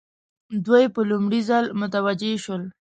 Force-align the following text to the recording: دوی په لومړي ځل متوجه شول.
دوی 0.65 0.83
په 0.95 1.01
لومړي 1.09 1.41
ځل 1.49 1.65
متوجه 1.79 2.31
شول. 2.43 2.63